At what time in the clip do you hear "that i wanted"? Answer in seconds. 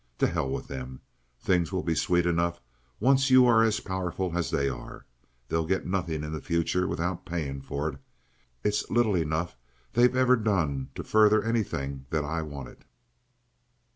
12.09-12.83